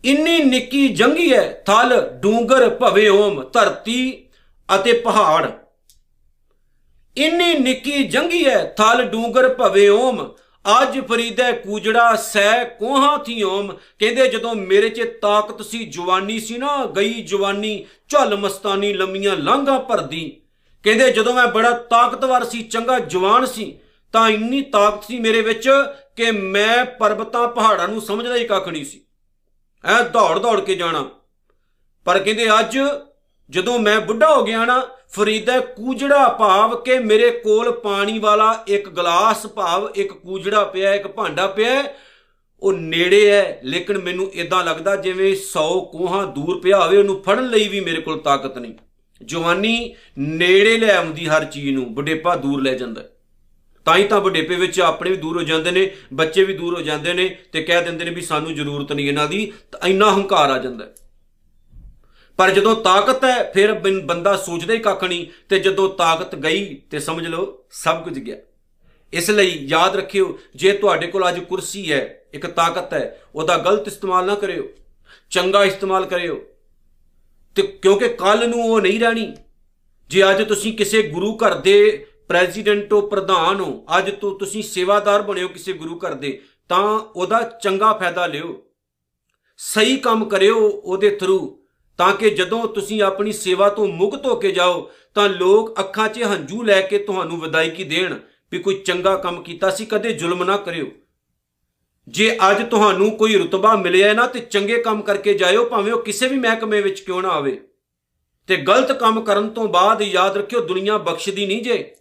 [0.04, 4.26] ਇੰਨੀ ਨਿੱਕੀ ਜੰਗੀ ਹੈ, ਥਲ, ਡੂੰਗਰ, ਭਵੇ ਓਮ, ਧਰਤੀ
[4.74, 5.50] ਅਤੇ ਪਹਾੜ।
[7.16, 10.34] ਇੰਨੀ ਨਿੱਕੀ ਜੰਗੀ ਹੈ, ਥਲ, ਡੂੰਗਰ, ਭਵੇ ਓਮ,
[10.82, 16.58] ਅੱਜ ਫਰੀਦਾ, ਕੂਜੜਾ, ਸੈ, ਕੋਹਾਂ ਥੀ ਓਮ। ਕਹਿੰਦੇ, ਜਦੋਂ ਮੇਰੇ 'ਚ ਤਾਕਤ ਸੀ, ਜਵਾਨੀ ਸੀ
[16.58, 20.40] ਨਾ, ਗਈ ਜਵਾਨੀ, ਝਲ ਮਸਤਾਨੀ ਲੰਮੀਆਂ ਲਾਂਘਾਂ ਭਰਦੀ।
[20.84, 23.78] ਕਹਿੰਦੇ ਜਦੋਂ ਮੈਂ ਬੜਾ ਤਾਕਤਵਰ ਸੀ, ਚੰਗਾ ਜਵਾਨ ਸੀ,
[24.12, 25.70] ਤਾਂ ਇੰਨੀ ਤਾਕਤ ਸੀ ਮੇਰੇ ਵਿੱਚ
[26.16, 29.04] ਕਿ ਮੈਂ ਪਰਬਤਾਂ ਪਹਾੜਾਂ ਨੂੰ ਸਮਝਦਾ ਹੀ ਕੱਖ ਨਹੀਂ ਸੀ।
[29.84, 31.10] ਐ ਦੌੜ ਦੌੜ ਕੇ ਜਾਣਾ।
[32.04, 32.78] ਪਰ ਕਹਿੰਦੇ ਅੱਜ
[33.50, 38.88] ਜਦੋਂ ਮੈਂ ਬੁੱਢਾ ਹੋ ਗਿਆ ਨਾ, ਫਰੀਦਾ ਕੂਜੜਾ ਭਾਵ ਕਿ ਮੇਰੇ ਕੋਲ ਪਾਣੀ ਵਾਲਾ ਇੱਕ
[38.88, 41.84] ਗਲਾਸ ਭਾਵ ਇੱਕ ਕੂਜੜਾ ਪਿਆ, ਇੱਕ ਭਾਂਡਾ ਪਿਆ
[42.60, 47.46] ਉਹ ਨੇੜੇ ਹੈ। ਲੇਕਿਨ ਮੈਨੂੰ ਇਦਾਂ ਲੱਗਦਾ ਜਿਵੇਂ 100 ਕੋਹਾਂ ਦੂਰ ਪਿਆ ਹੋਵੇ, ਉਹਨੂੰ ਫੜਨ
[47.46, 48.74] ਲਈ ਵੀ ਮੇਰੇ ਕੋਲ ਤਾਕਤ ਨਹੀਂ।
[49.20, 53.04] ਜਵਾਨੀ ਨੇੜੇ ਲੈ ਆਉਂਦੀ ਹਰ ਚੀਜ਼ ਨੂੰ ਬੁਢੇਪਾ ਦੂਰ ਲੈ ਜਾਂਦਾ
[53.86, 56.80] ਤਾਂ ਹੀ ਤਾਂ ਬੁਢੇਪੇ ਵਿੱਚ ਆਪਣੇ ਵੀ ਦੂਰ ਹੋ ਜਾਂਦੇ ਨੇ, ਬੱਚੇ ਵੀ ਦੂਰ ਹੋ
[56.80, 60.50] ਜਾਂਦੇ ਨੇ ਤੇ ਕਹਿ ਦਿੰਦੇ ਨੇ ਵੀ ਸਾਨੂੰ ਜ਼ਰੂਰਤ ਨਹੀਂ ਇਹਨਾਂ ਦੀ, ਤਾਂ ਇੰਨਾ ਹੰਕਾਰ
[60.50, 60.86] ਆ ਜਾਂਦਾ
[62.38, 66.98] ਪਰ ਜਦੋਂ ਤਾਕਤ ਹੈ, ਫਿਰ ਬੰਦਾ ਸੋਚਦਾ ਹੀ ਕੱਖ ਨਹੀਂ ਤੇ ਜਦੋਂ ਤਾਕਤ ਗਈ ਤੇ
[66.98, 68.36] ਸਮਝ ਲਓ ਸਭ ਕੁਝ ਗਿਆ।
[69.12, 73.88] ਇਸ ਲਈ ਯਾਦ ਰੱਖਿਓ, ਜੇ ਤੁਹਾਡੇ ਕੋਲ ਅੱਜ ਕੁਰਸੀ ਹੈ, ਇੱਕ ਤਾਕਤ ਹੈ, ਉਹਦਾ ਗਲਤ
[73.88, 74.68] ਇਸਤੇਮਾਲ ਨਾ ਕਰਿਓ,
[75.32, 76.40] ਚੰਗਾ ਇਸਤੇਮਾਲ ਕਰਿਓ
[77.56, 79.32] ਤੇ ਕਿਉਂਕਿ ਕੱਲ ਨੂੰ ਉਹ ਨਹੀਂ ਰਹਿਣੀ।
[80.10, 85.22] ਜੇ ਅੱਜ ਤੁਸੀਂ ਕਿਸੇ ਗੁਰੂ ਘਰ ਦੇ ਪ੍ਰੈਜ਼ੀਡੈਂਟ ਹੋ, ਪ੍ਰਧਾਨ ਹੋ, ਅੱਜ ਤੋਂ ਤੁਸੀਂ ਸੇਵਾਦਾਰ
[85.22, 86.82] ਬਣਿਓ ਕਿਸੇ ਗੁਰੂ ਘਰ ਦੇ, ਤਾਂ
[87.16, 88.62] ਉਹਦਾ ਚੰਗਾ ਫਾਇਦਾ ਲਿਓ।
[89.56, 91.60] ਸਹੀ ਕੰਮ ਕਰਿਓ ਉਹਦੇ ਥਰੂ,
[91.98, 96.22] ਤਾਂ ਕਿ ਜਦੋਂ ਤੁਸੀਂ ਆਪਣੀ ਸੇਵਾ ਤੋਂ ਮੁਕਤ ਹੋ ਕੇ ਜਾਓ, ਤਾਂ ਲੋਕ ਅੱਖਾਂ 'ਚ
[96.22, 98.14] ਹੰਝੂ ਲੈ ਕੇ ਤੁਹਾਨੂੰ ਵਿਦਾਇਗੀ ਦੇਣ
[98.52, 100.86] ਵੀ ਕੋਈ ਚੰਗਾ ਕੰਮ ਕੀਤਾ ਸੀ, ਕਦੇ ਜ਼ੁਲਮ ਨਾ ਕਰਿਓ।
[102.08, 106.28] ਜੇ ਅੱਜ ਤੁਹਾਨੂੰ ਕੋਈ ਰਤਬਾ ਮਿਲਿਆ ਨਾ ਤੇ ਚੰਗੇ ਕੰਮ ਕਰਕੇ ਜਾਇਓ, ਭਾਵੇਂ ਉਹ ਕਿਸੇ
[106.28, 107.60] ਵੀ ਮਹਿਕਮੇ ਵਿੱਚ ਕਿਉਂ ਨਾ ਆਵੇ।
[108.46, 111.94] ਤੇ ਗਲਤ ਕੰਮ ਕਰਨ ਤੋਂ ਬਾਅਦ ਯਾਦ ਰੱਖਿਓ, ਦੁਨੀਆ ਬਖਸ਼ਦੀ ਨਹੀਂ ਜੇ।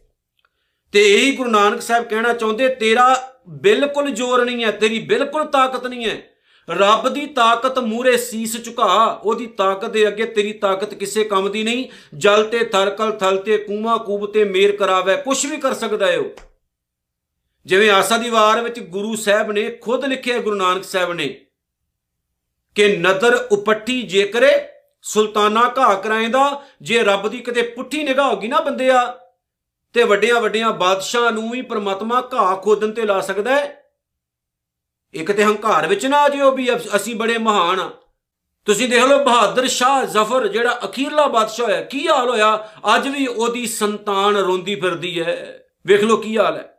[0.92, 5.88] ਤੇ ਇਹੀ ਗੁਰੂ ਨਾਨਕ ਸਾਹਿਬ ਕਹਿਣਾ ਚਾਹੁੰਦੇ, ਤੇਰਾ ਬਿਲਕੁਲ ਜ਼ੋਰ ਨਹੀਂ ਹੈ, ਤੇਰੀ ਬਿਲਕੁਲ ਤਾਕਤ
[5.88, 6.22] ਨਹੀਂ ਹੈ।
[6.70, 11.64] ਰੱਬ ਦੀ ਤਾਕਤ ਮੂਰੇ ਸੀਸ ਝੁਕਾ, ਉਹਦੀ ਤਾਕਤ ਦੇ ਅੱਗੇ ਤੇਰੀ ਤਾਕਤ ਕਿਸੇ ਕੰਮ ਦੀ
[11.64, 11.86] ਨਹੀਂ।
[12.18, 16.18] ਜਲ ਤੇ ਥਰਕਲ ਥਲ ਤੇ ਕੂਮਾ ਕੂਬ ਤੇ ਮੇਰ ਕਰਾਵੇ ਕੁਝ ਵੀ ਕਰ ਸਕਦਾ ਹੈ
[16.18, 16.30] ਉਹ।
[17.66, 21.46] ਜਿਵੇਂ ਆਸਾ ਦੀ ਵਾਰ ਵਿੱਚ ਗੁਰੂ ਸਾਹਿਬ ਨੇ ਖੁਦ ਲਿਖਿਆ ਗੁਰੂ ਨਾਨਕ ਸਾਹਿਬ ਨੇ
[22.76, 24.70] ਕਿ ਨਦਰ ਉਪੱਠੀ ਜੇ ਕਰੇ,
[25.02, 29.20] ਸੁਲਤਾਨਾ ਘਾ ਕਰਾਇਂਦਾ ਜੇ ਰੱਬ ਦੀ ਕਿਤੇ ਪੁੱਠੀ ਨਿਗਾਹ ਹੋਗੀ ਨਾ ਬੰਦਿਆ
[29.94, 33.84] ਤੇ ਵੱਡਿਆਂ ਵੱਡਿਆਂ ਬਾਦਸ਼ਾਹ ਨੂੰ ਵੀ ਪ੍ਰਮਾਤਮਾ ਘਾ ਖੋਦਨ ਤੇ ਲਾ ਸਕਦਾ ਹੈ।
[35.14, 37.92] ਇੱਕ ਤੇ ਹੰਕਾਰ ਵਿੱਚ ਨਾ ਆ ਜਿਓ ਵੀ ਅਸੀਂ ਬੜੇ ਮਹਾਨ ਆ।
[38.66, 42.70] ਤੁਸੀਂ ਦੇਖ ਲਓ ਬਹਾਦਰ ਸ਼ਾਹ ਜ਼ਫਰ, ਜਿਹੜਾ ਅਖੀਰਲਾ ਬਾਦਸ਼ਾਹ ਹੋਇਆ, ਕੀ ਹਾਲ ਹੋਇਆ?
[42.96, 46.73] ਅੱਜ ਵੀ ਉਹਦੀ ਸੰਤਾਨ ਰੋਂਦੀ ਫਿਰਦੀ ਹੈ। ਵੇਖ ਲਓ ਕੀ ਹਾਲ ਹੈ।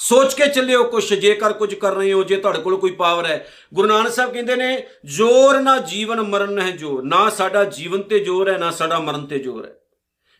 [0.00, 3.48] ਸੋਚ ਕੇ ਚੱਲਿਓ ਕੁਛ, ਜੇਕਰ ਕੁਝ ਕਰ ਰਹੇ ਹੋ, ਜੇ ਤੁਹਾਡੇ ਕੋਲ ਕੋਈ ਪਾਵਰ ਹੈ।
[3.74, 8.18] ਗੁਰੂ ਨਾਨਕ ਸਾਹਿਬ ਕਹਿੰਦੇ ਨੇ, ਜ਼ੋਰ ਨਾ ਜੀਵਨ ਮਰਨ ਹੈ ਜੋਰ। ਨਾ ਸਾਡਾ ਜੀਵਨ ਤੇ
[8.18, 9.74] ਜ਼ੋਰ ਹੈ, ਨਾ ਸਾਡਾ ਮਰਨ ਤੇ ਜ਼ੋਰ ਹੈ।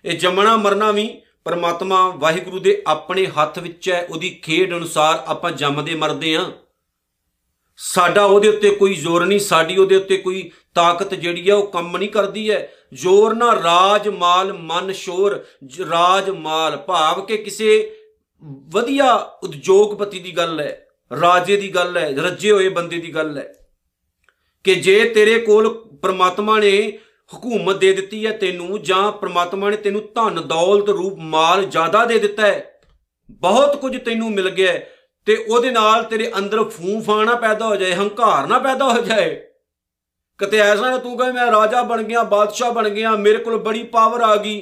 [0.05, 5.51] ਇਹ ਜੰਮਣਾ ਮਰਨਾ ਵੀ ਪਰਮਾਤਮਾ ਵਾਹਿਗੁਰੂ ਦੇ ਆਪਣੇ ਹੱਥ ਵਿੱਚ ਹੈ। ਉਹਦੀ ਖੇਡ ਅਨੁਸਾਰ ਆਪਾਂ
[5.51, 6.51] ਜੰਮਦੇ ਮਰਦੇ ਆਂ
[7.77, 11.97] ਸਾਡਾ ਉਹਦੇ ਉੱਤੇ ਕੋਈ ਜ਼ੋਰ ਨਹੀਂ, ਸਾਡੀ ਉਹਦੇ ਉੱਤੇ ਕੋਈ ਤਾਕਤ ਜਿਹੜੀ ਹੈ, ਉਹ ਕੰਮ
[11.97, 15.45] ਨਹੀਂ ਕਰਦੀ ਹੈ। ਜ਼ੋਰ ਨਾ ਰਾਜ ਮਾਲ ਮਨ ਸ਼ੋਰ
[15.91, 17.95] ਰਾਜ ਮਾਲ ਭਾਵ ਕਿ ਕਿਸੇ
[18.43, 23.53] ਵਧੀਆ ਉਦਯੋਗਪਤੀ ਦੀ ਗੱਲ ਹੈ, ਰਾਜੇ ਦੀ ਗੱਲ ਹੈ, ਰੱਜੇ ਹੋਏ ਬੰਦੇ ਦੀ ਗੱਲ ਹੈ
[24.65, 25.69] ਕਿ ਜੇ ਤੇਰੇ ਕੋਲ
[26.03, 26.99] ਪ੍ਰਮਾਤਮਾ ਨੇ
[27.33, 32.19] ਹਕੂਮਤ ਦੇ ਦਿੱਤੀ ਹੈ ਤੈਨੂੰ ਜਾਂ ਪ੍ਰਮਾਤਮਾ ਨੇ ਤੈਨੂੰ ਧਨ, ਦੌਲਤ, ਰੂਪ, ਮਾਲ ਜ਼ਿਆਦਾ ਦੇ
[32.19, 32.81] ਦਿੱਤਾ ਹੈ,
[33.31, 34.79] ਬਹੁਤ ਕੁਝ ਤੈਨੂੰ ਮਿਲ ਗਿਆ
[35.27, 39.35] ਤੇ ਉਹਦੇ ਨਾਲ ਤੇਰੇ ਅੰਦਰ ਫੂਫਾਣਾ ਪੈਦਾ ਹੋ ਜਾਏ, ਹੰਕਾਰ ਨਾ ਪੈਦਾ ਹੋ ਜਾਏ,
[40.41, 43.83] ਕਿਤੇ ਐਸਾ ਨਾ ਤੂੰ ਕਹੇ, ਮੈਂ ਰਾਜਾ ਬਣ ਗਿਆ, ਬਾਦਸ਼ਾਹ ਬਣ ਗਿਆ, ਮੇਰੇ ਕੋਲ ਬੜੀ
[43.83, 44.61] ਪਾਵਰ ਆ ਗਈ।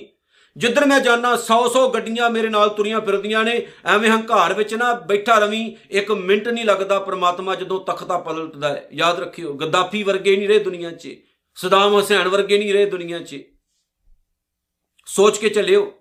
[0.56, 5.38] ਜਿੱਧਰ ਮੈਂ ਜਾਣਾ 100-100 ਗੱਡੀਆਂ ਮੇਰੇ ਨਾਲ ਤੁਰੀਆਂ ਫਿਰਦੀਆਂ ਨੇ, ਐਵੇਂ ਹੰਕਾਰ ਵਿੱਚ ਨਾ ਬੈਠਾ
[5.38, 10.48] ਰਵੀ, ਇੱਕ ਮਿੰਟ ਨਹੀਂ ਲੱਗਦਾ ਪ੍ਰਮਾਤਮਾ ਜਦੋਂ ਤਖਤਾ ਪਲਟਦਾ ਹੈ। ਯਾਦ ਰੱਖਿਓ, ਗੱਦਾਫੀ ਵਰਗੇ ਨਹੀਂ
[10.48, 11.08] ਰਹੇ ਦੁਨੀਆ 'ਚ,
[11.54, 13.42] ਸਦਾਮ ਹੁਸੈਨ ਵਰਗੇ ਨਹੀਂ ਰਹੇ ਦੁਨੀਆ 'ਚ।
[15.06, 15.94] ਸੋਚ ਕੇ ਚੱਲਿਓ।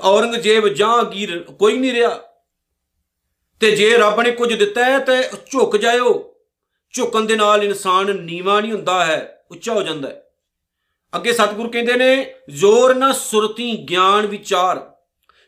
[0.00, 2.20] ਔਰੰਗਜ਼ੇਬ ਜਹਾਂਗੀਰ ਕੋਈ ਨਹੀਂ ਰਿਹਾ।
[3.60, 6.34] ਤੇ ਜੇ ਰੱਬ ਨੇ ਕੁਝ ਦਿੱਤਾ ਹੈ, ਤੇ ਝੁਕ ਜਾਇਓ।
[6.92, 10.24] ਝੁਕਣ ਦੇ ਨਾਲ ਇਨਸਾਨ ਨੀਵਾ ਨਹੀਂ ਹੁੰਦਾ ਹੈ, ਉੱਚਾ ਹੋ ਜਾਂਦਾ ਹੈ।
[11.12, 14.80] ਅੱਗੇ ਸਤਿਗੁਰੂ ਕਹਿੰਦੇ ਨੇ, ਜ਼ੋਰ ਨਾ ਸੁਰਤੀ, ਗਿਆਨ ਵਿਚਾਰ।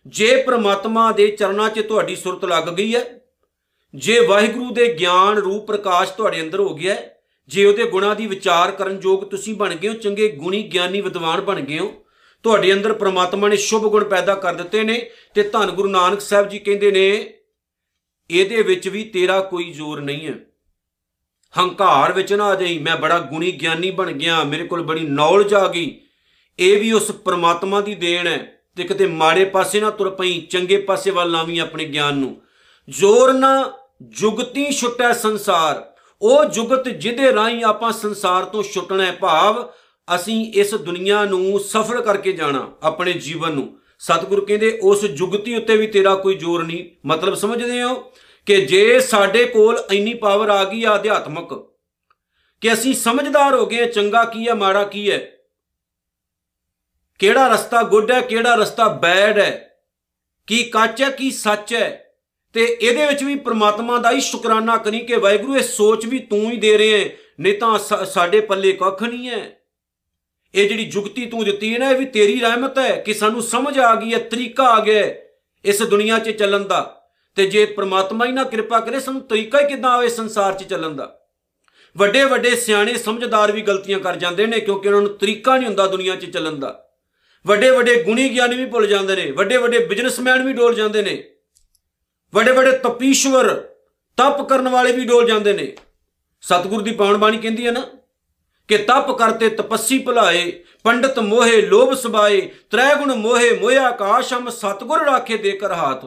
[0.07, 3.05] ਜੇ ਪ੍ਰਮਾਤਮਾ ਦੇ ਚਰਨਾਂ 'ਚ ਤੁਹਾਡੀ ਸੁਰਤ ਲੱਗ ਗਈ ਹੈ,
[3.95, 7.17] ਜੇ ਵਾਹਿਗੁਰੂ ਦੇ ਗਿਆਨ ਰੂਪ ਪ੍ਰਕਾਸ਼ ਤੁਹਾਡੇ ਅੰਦਰ ਹੋ ਗਿਆ ਹੈ,
[7.51, 11.41] ਜੇ ਉਹਦੇ ਗੁਣਾਂ ਦੀ ਵਿਚਾਰ ਕਰਨ ਯੋਗ ਤੁਸੀਂ ਬਣ ਗਏ ਹੋ, ਚੰਗੇ ਗੁਣੀ ਗਿਆਨੀ ਵਿਦਵਾਨ
[11.41, 11.93] ਬਣ ਗਏ ਹੋ,
[12.45, 14.99] ਤੁਹਾਡੇ ਅੰਦਰ ਪ੍ਰਮਾਤਮਾ ਨੇ ਸ਼ੁਭ ਗੁਣ ਪੈਦਾ ਕਰ ਦਿੱਤੇ ਨੇ
[15.35, 17.09] ਤੇ ਧੰਨ ਗੁਰੂ ਨਾਨਕ ਸਾਹਿਬ ਜੀ ਕਹਿੰਦੇ ਨੇ,
[18.31, 20.35] ਇਹਦੇ ਵਿੱਚ ਵੀ ਤੇਰਾ ਕੋਈ ਜ਼ੋਰ ਨਹੀਂ ਹੈ।
[21.59, 25.55] ਹੰਕਾਰ ਵਿੱਚ ਨਾ ਆ ਜਾਈ, ਮੈਂ ਬੜਾ ਗੁਣੀ ਗਿਆਨੀ ਬਣ ਗਿਆ, ਮੇਰੇ ਕੋਲ ਬੜੀ ਨੌਲੇਜ
[25.55, 26.01] ਆ ਗਈ।
[26.59, 30.77] ਇਹ ਵੀ ਉਸ ਪ੍ਰਮਾਤਮਾ ਦੀ ਦੇਣ ਹੈ ਤੇ ਕਿਤੇ ਮਾੜੇ ਪਾਸੇ ਨਾ ਤੁਰ ਪਈ, ਚੰਗੇ
[30.77, 32.43] ਪਾਸੇ ਵੱਲ ਲਾਵੀਂ ਆਪਣੇ ਗਿਆਨ ਨੂੰ।
[32.89, 35.93] ਜ਼ੋਰ ਨਾ ਜੁਗਤੀ ਛੁੱਟੈ ਸੰਸਾਰ।
[36.23, 39.71] ਉਹ ਜੁਗਤ ਜਿਹਦੇ ਰਾਹੀਂ ਆਪਾਂ ਸੰਸਾਰ ਤੋਂ ਛੁੱਟਣਾ ਹੈ ਭਾਵ
[40.15, 45.77] ਅਸੀਂ ਇਸ ਦੁਨੀਆ ਨੂੰ ਸਫਲ ਕਰਕੇ ਜਾਣਾ, ਆਪਣੇ ਜੀਵਨ ਨੂੰ। ਸਤਿਗੁਰੂ ਕਹਿੰਦੇ, ਉਸ ਜੁਗਤੀ ਉੱਤੇ
[45.77, 48.13] ਵੀ ਤੇਰਾ ਕੋਈ ਜ਼ੋਰ ਨਹੀਂ। ਮਤਲਬ ਸਮਝਦੇ ਹੋ?
[48.47, 51.53] ਕਿ ਜੇ ਸਾਡੇ ਕੋਲ ਇੰਨੀ ਪਾਵਰ ਆ ਗਈ ਆ ਅਧਿਆਤਮਕ,
[52.63, 55.19] ਕਿ ਅਸੀਂ ਸਮਝਦਾਰ ਹੋ ਗਏ ਚੰਗਾ ਕੀ ਹੈ, ਮਾੜਾ ਕੀ ਹੈ,
[57.21, 59.79] ਕਿਹੜਾ ਰਸਤਾ ਗੁੱਡ ਹੈ, ਕਿਹੜਾ ਰਸਤਾ ਬੈਡ ਹੈ,
[60.49, 61.89] ਕੀ ਕੱਚ ਹੈ, ਕੀ ਸੱਚ ਹੈ,
[62.55, 66.51] ਤੇ ਇਹਦੇ ਵਿੱਚ ਵੀ ਪ੍ਰਮਾਤਮਾ ਦਾ ਹੀ ਸ਼ੁਕਰਾਨਾ ਕਰੀ ਕਿ ਵਾਹਿਗੁਰੂ ਇਹ ਸੋਚ ਵੀ ਤੂੰ
[66.51, 69.43] ਹੀ ਦੇ ਰਹੇ ਹੈ, ਨਹੀਂ ਤਾਂ ਸਾਡੇ ਪੱਲੇ ਕੱਖ ਨਹੀਂ ਹੈ।
[70.55, 73.79] ਇਹ ਜਿਹੜੀ ਜੁਗਤੀ ਤੂੰ ਦਿੱਤੀ ਹੈ ਨਾ, ਇਹ ਵੀ ਤੇਰੀ ਰਹਿਮਤ ਹੈ ਕਿ ਸਾਨੂੰ ਸਮਝ
[73.79, 75.05] ਆ ਗਈ ਹੈ, ਤਰੀਕਾ ਆ ਗਿਆ
[75.65, 77.00] ਇਸ ਦੁਨੀਆ 'ਚ ਚੱਲਣ ਦਾ।
[77.37, 80.91] ਤੇ ਜੇ ਪ੍ਰਮਾਤਮਾ ਹੀ ਨਾ ਕਿਰਪਾ ਕਰੇ, ਸਾਨੂੰ ਤਰੀਕਾ ਹੀ ਕਿਦਾਂ ਆਵੇ ਸੰਸਾਰ 'ਚ ਚੱਲਣ
[80.91, 81.17] ਦਾ?
[81.97, 85.87] ਵੱਡੇ ਵੱਡੇ ਸਿਆਣੇ ਸਮਝਦਾਰ ਵੀ ਗਲਤੀਆਂ ਕਰ ਜਾਂਦੇ ਨੇ ਕਿਉਂਕਿ ਉਹਨਾਂ ਨੂੰ ਤਰੀਕਾ ਨਹੀਂ ਹੁੰਦਾ
[85.87, 86.87] ਦੁਨੀਆ 'ਚ ਚੱਲਣ ਦਾ।
[87.47, 91.23] ਵੱਡੇ ਵੱਡੇ ਗੁਣੀ ਗਿਆਨੀ ਵੀ ਭੁੱਲ ਜਾਂਦੇ ਨੇ ਵੱਡੇ ਵੱਡੇ ਬਿਜ਼ਨਸਮੈਨ ਵੀ ਡੋਲ ਜਾਂਦੇ ਨੇ
[92.35, 93.55] ਵੱਡੇ ਵੱਡੇ ਤਪੀਸ਼ਵਰ
[94.19, 95.73] ਤਪ ਕਰਨ ਵਾਲੇ ਵੀ ਡੋਲ ਜਾਂਦੇ ਨੇ।
[96.41, 97.81] ਸਤਿਗੁਰ ਦੀ ਪਾਵਨ ਬਾਣੀ ਕਹਿੰਦੀ ਹੈ ਨਾ
[98.69, 100.51] ਕਿ ਤਪ ਕਰਤੇ ਤਪੱਸੀ ਭੁਲਾਏ,
[100.85, 106.05] ਪੰਡਤ ਮੋਹੇ ਲੋਭ ਸਬਾਏ ਤ੍ਰੈ ਗੁਣ ਮੋਹੇ ਮੋਇਆ ਆਕਾਸ਼ਮ, ਸਤਿਗੁਰ ਰਾਖੇ ਦੇ ਕਰ ਹਾਥ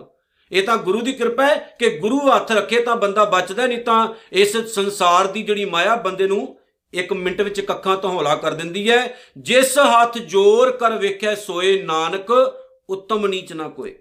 [0.52, 4.08] ਇਹ ਤਾਂ ਗੁਰੂ ਦੀ ਕਿਰਪਾ ਹੈ ਕਿ ਗੁਰੂ ਹੱਥ ਰੱਖੇ ਤਾਂ ਬੰਦਾ ਬਚਦਾ ਨਹੀਂ ਤਾਂ
[4.32, 6.60] ਇਸ ਸੰਸਾਰ ਦੀ ਜਿਹੜੀ ਮਾਇਆ ਬੰਦੇ ਨੂੰ
[6.94, 11.84] ਇੱਕ ਮਿੰਟ ਵਿੱਚ ਕੱਖਾਂ ਤੋਂ ਹੌਲਾ ਕਰ ਦਿੰਦੀ ਹੈ। ਜਿਸ ਹੱਥ ਜੋਰ ਕਰ ਵੇਖਿਆ ਸੋਏ
[11.84, 12.32] ਨਾਨਕ,
[12.90, 14.00] ਉੱਤਮ ਨੀਚ ਨਾ ਕੋਏ।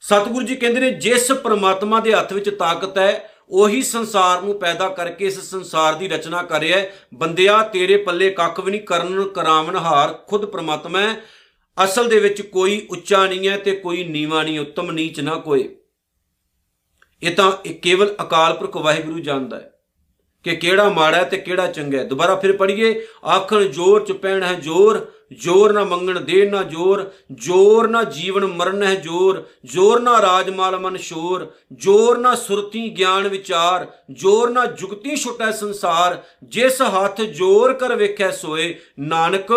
[0.00, 4.88] ਸਤਿਗੁਰੂ ਜੀ ਕਹਿੰਦੇ ਨੇ, ਜਿਸ ਪ੍ਰਮਾਤਮਾ ਦੇ ਹੱਥ ਵਿੱਚ ਤਾਕਤ ਹੈ, ਉਹੀ ਸੰਸਾਰ ਨੂੰ ਪੈਦਾ
[4.88, 10.12] ਕਰਕੇ ਇਸ ਸੰਸਾਰ ਦੀ ਰਚਨਾ ਕਰਿਆ ਬੰਦਿਆ, ਤੇਰੇ ਪੱਲੇ ਕੱਖ ਵੀ ਨਹੀਂ, ਕਰਨ ਕਰਾਵਨ ਹਾਰ
[10.28, 11.16] ਖੁਦ ਪ੍ਰਮਾਤਮਾ ਹੈ।
[11.84, 15.76] ਅਸਲ ਦੇ ਵਿੱਚ ਕੋਈ ਉੱਚਾ ਨਹੀਂ ਹੈ ਤੇ ਕੋਈ ਨੀਵਾ ਨਹੀਂ, ਉੱਤਮ ਨੀਚ ਨਾ ਕੋਈ।
[17.22, 19.72] ਇਹ ਤਾਂ ਇਹ ਕੇਵਲ ਅਕਾਲ ਪੁਰਖ ਵਾਹਿਗੁਰੂ ਜਾਣਦਾ ਹੈ
[20.44, 24.42] ਕਿ ਕਿਹੜਾ ਮਾੜਾ ਹੈ ਤੇ ਕਿਹੜਾ ਚੰਗਾ ਹੈ। ਦੁਬਾਰਾ ਫਿਰ ਪੜ੍ਹੀਏ, ਆਖਣ ਜੋਰ ਚ ਪੈਣ
[24.42, 30.00] ਹੈ ਜੋਰ ਜੋਰ ਨਾ ਮੰਗਣ ਦੇ ਨਾ ਜੋਰ ਜੋਰ ਨਾ ਜੀਵਨ ਮਰਨ ਹੈ ਜੋਰ ਜੋਰ
[30.00, 36.82] ਨਾ ਰਾਜਮਾਲ ਮਨ ਸ਼ੋਰ, ਜੋਰ ਨਾ ਸੁਰਤੀ ਗਿਆਨ ਵਿਚਾਰ, ਜੋਰ ਨਾ ਜੁਗਤੀ ਛੁਟੈ ਸੰਸਾਰ, ਜਿਸ
[36.82, 39.52] ਹੱਥ ਜੋਰ ਕਰ ਵੇਖੈ ਸੋਏ, ਨਾਨਕ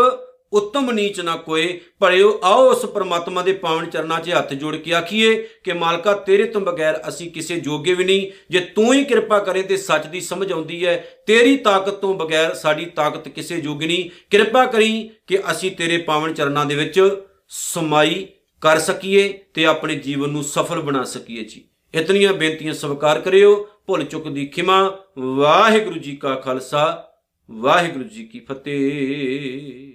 [0.53, 4.93] ਉੱਤਮ ਨੀਚ ਨਾ ਕੋਏ ਭਲਿਓ ਆਓ ਉਸ ਪਰਮਾਤਮਾ ਦੇ ਪਾਵਨ ਚਰਨਾਂ 'ਚ ਹੱਥ ਜੋੜ ਕੇ
[4.93, 9.39] ਆਖੀਏ ਕਿ ਮਾਲਕਾ ਤੇਰੇ ਤੋਂ ਬਗੈਰ ਅਸੀਂ ਕਿਸੇ ਜੋਗੇ ਵੀ ਨਹੀਂ ਜੇ ਤੂੰ ਹੀ ਕਿਰਪਾ
[9.39, 10.95] ਕਰੇ ਤੇ ਸੱਚ ਦੀ ਸਮਝ ਆਉਂਦੀ ਹੈ
[11.27, 16.33] ਤੇਰੀ ਤਾਕਤ ਤੋਂ ਬਗੈਰ ਸਾਡੀ ਤਾਕਤ ਕਿਸੇ ਜੋਗੀ ਨਹੀਂ ਕਿਰਪਾ ਕਰੀ ਕਿ ਅਸੀਂ ਤੇਰੇ ਪਾਵਨ
[16.33, 17.01] ਚਰਨਾਂ ਦੇ ਵਿੱਚ
[17.49, 18.27] ਸਮਾਈ
[18.61, 21.63] ਕਰ ਸਕੀਏ ਤੇ ਆਪਣੇ ਜੀਵਨ ਨੂੰ ਸਫਲ ਬਣਾ ਸਕੀਏ ਜੀ
[21.93, 27.09] ਇਤਨੀਆਂ ਬੇਨਤੀਆਂ ਸਵਾਰ ਕਰਿਓ ਭੁੱਲ ਚੁੱਕ ਦੀ ਖਿਮਾ ਵਾਹਿਗੁਰੂ ਜੀ ਕਾ ਖਾਲਸਾ
[27.51, 29.92] ਵਾਹਿਗੁਰੂ ਜੀ ਕੀ ਫਤਿਹ